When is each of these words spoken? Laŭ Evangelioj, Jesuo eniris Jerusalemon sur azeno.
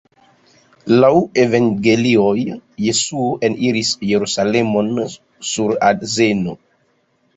Laŭ 1.03 1.11
Evangelioj, 1.41 2.33
Jesuo 2.85 3.29
eniris 3.49 3.93
Jerusalemon 4.13 4.91
sur 5.51 5.77
azeno. 5.91 6.57